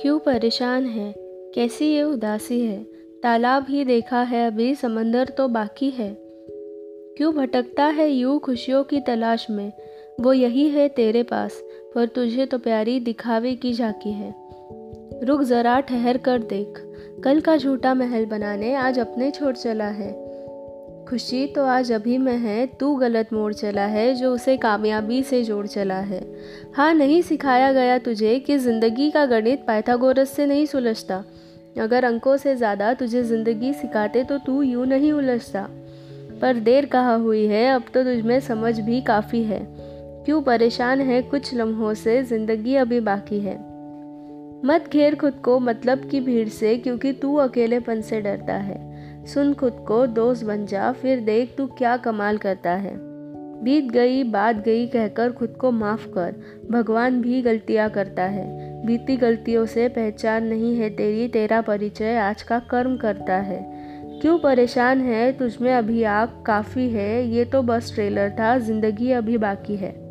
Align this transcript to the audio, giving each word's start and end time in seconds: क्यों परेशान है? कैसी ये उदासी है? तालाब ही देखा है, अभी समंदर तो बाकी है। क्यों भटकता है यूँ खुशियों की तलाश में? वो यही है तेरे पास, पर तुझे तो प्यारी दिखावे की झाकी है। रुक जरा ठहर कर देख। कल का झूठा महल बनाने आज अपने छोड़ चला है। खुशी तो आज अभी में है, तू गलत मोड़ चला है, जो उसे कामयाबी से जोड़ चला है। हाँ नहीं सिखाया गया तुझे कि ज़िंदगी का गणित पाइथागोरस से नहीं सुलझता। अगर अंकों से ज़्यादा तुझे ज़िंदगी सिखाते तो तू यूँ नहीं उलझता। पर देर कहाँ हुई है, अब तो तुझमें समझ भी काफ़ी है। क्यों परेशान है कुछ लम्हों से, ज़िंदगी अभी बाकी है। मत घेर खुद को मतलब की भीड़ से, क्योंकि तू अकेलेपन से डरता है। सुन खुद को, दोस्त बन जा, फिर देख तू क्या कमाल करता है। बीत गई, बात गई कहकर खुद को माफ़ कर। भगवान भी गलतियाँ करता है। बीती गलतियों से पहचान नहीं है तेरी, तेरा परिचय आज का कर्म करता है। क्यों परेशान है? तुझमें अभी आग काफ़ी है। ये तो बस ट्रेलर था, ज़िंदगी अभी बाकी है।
क्यों 0.00 0.18
परेशान 0.18 0.86
है? 0.86 1.14
कैसी 1.54 1.94
ये 1.94 2.02
उदासी 2.02 2.60
है? 2.60 2.82
तालाब 3.22 3.66
ही 3.68 3.84
देखा 3.84 4.22
है, 4.22 4.46
अभी 4.46 4.74
समंदर 4.74 5.24
तो 5.24 5.48
बाकी 5.48 5.90
है। 5.90 6.16
क्यों 7.16 7.34
भटकता 7.34 7.84
है 7.84 8.10
यूँ 8.10 8.40
खुशियों 8.40 8.84
की 8.84 9.00
तलाश 9.00 9.50
में? 9.50 9.72
वो 10.20 10.32
यही 10.32 10.68
है 10.68 10.88
तेरे 10.88 11.22
पास, 11.22 11.62
पर 11.94 12.06
तुझे 12.06 12.46
तो 12.46 12.58
प्यारी 12.58 13.00
दिखावे 13.00 13.54
की 13.54 13.72
झाकी 13.72 14.12
है। 14.12 14.34
रुक 15.22 15.42
जरा 15.42 15.80
ठहर 15.80 16.16
कर 16.16 16.38
देख। 16.38 16.80
कल 17.24 17.40
का 17.40 17.56
झूठा 17.56 17.94
महल 17.94 18.26
बनाने 18.26 18.74
आज 18.74 18.98
अपने 18.98 19.30
छोड़ 19.30 19.56
चला 19.56 19.88
है। 19.88 20.23
खुशी 21.08 21.46
तो 21.46 21.64
आज 21.64 21.90
अभी 21.92 22.16
में 22.18 22.36
है, 22.36 22.66
तू 22.66 22.94
गलत 22.96 23.32
मोड़ 23.32 23.52
चला 23.52 23.84
है, 23.86 24.14
जो 24.14 24.32
उसे 24.32 24.56
कामयाबी 24.56 25.22
से 25.22 25.42
जोड़ 25.44 25.66
चला 25.66 25.98
है। 26.00 26.20
हाँ 26.74 26.92
नहीं 26.94 27.20
सिखाया 27.22 27.72
गया 27.72 27.98
तुझे 27.98 28.38
कि 28.40 28.56
ज़िंदगी 28.58 29.10
का 29.10 29.24
गणित 29.26 29.64
पाइथागोरस 29.66 30.30
से 30.30 30.46
नहीं 30.46 30.64
सुलझता। 30.66 31.22
अगर 31.80 32.04
अंकों 32.04 32.36
से 32.36 32.54
ज़्यादा 32.56 32.92
तुझे 32.94 33.22
ज़िंदगी 33.22 33.72
सिखाते 33.72 34.22
तो 34.24 34.38
तू 34.38 34.62
यूँ 34.62 34.86
नहीं 34.86 35.12
उलझता। 35.12 35.66
पर 36.42 36.54
देर 36.54 36.86
कहाँ 36.86 37.18
हुई 37.18 37.46
है, 37.46 37.68
अब 37.68 37.82
तो 37.94 38.02
तुझमें 38.04 38.38
समझ 38.40 38.78
भी 38.80 39.00
काफ़ी 39.00 39.42
है। 39.42 39.60
क्यों 40.24 40.40
परेशान 40.42 41.00
है 41.00 41.20
कुछ 41.22 41.54
लम्हों 41.54 41.94
से, 41.94 42.22
ज़िंदगी 42.22 42.74
अभी 42.74 43.00
बाकी 43.00 43.40
है। 43.40 43.56
मत 44.64 44.88
घेर 44.92 45.14
खुद 45.14 45.34
को 45.44 45.58
मतलब 45.60 46.08
की 46.10 46.20
भीड़ 46.20 46.48
से, 46.48 46.76
क्योंकि 46.76 47.12
तू 47.12 47.34
अकेलेपन 47.36 48.00
से 48.00 48.20
डरता 48.20 48.54
है। 48.54 48.93
सुन 49.26 49.54
खुद 49.54 49.84
को, 49.88 50.06
दोस्त 50.06 50.44
बन 50.44 50.66
जा, 50.66 50.92
फिर 50.92 51.20
देख 51.20 51.54
तू 51.58 51.66
क्या 51.66 51.96
कमाल 51.96 52.38
करता 52.38 52.70
है। 52.70 53.14
बीत 53.62 53.84
गई, 53.84 54.24
बात 54.24 54.56
गई 54.56 54.86
कहकर 54.86 55.32
खुद 55.32 55.48
को 55.48 55.70
माफ़ 55.70 56.08
कर। 56.08 56.34
भगवान 56.70 57.20
भी 57.20 57.42
गलतियाँ 57.42 57.90
करता 57.90 58.22
है। 58.22 58.74
बीती 58.86 59.16
गलतियों 59.16 59.66
से 59.66 59.88
पहचान 59.88 60.44
नहीं 60.44 60.76
है 60.76 60.90
तेरी, 60.90 61.28
तेरा 61.28 61.60
परिचय 61.60 62.16
आज 62.16 62.42
का 62.42 62.58
कर्म 62.58 62.96
करता 62.96 63.34
है। 63.34 63.74
क्यों 64.20 64.38
परेशान 64.38 65.00
है? 65.00 65.32
तुझमें 65.32 65.74
अभी 65.74 66.02
आग 66.02 66.28
काफ़ी 66.46 66.90
है। 66.90 67.28
ये 67.28 67.44
तो 67.44 67.62
बस 67.62 67.94
ट्रेलर 67.94 68.30
था, 68.30 68.58
ज़िंदगी 68.58 69.10
अभी 69.10 69.38
बाकी 69.38 69.76
है। 69.76 70.03